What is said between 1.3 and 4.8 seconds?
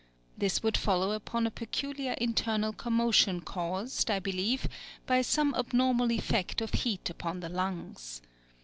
a peculiar internal commotion caused, I believe,